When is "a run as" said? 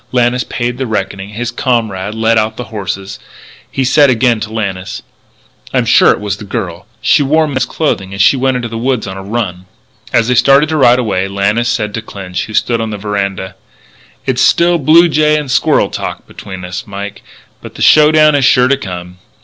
9.15-10.27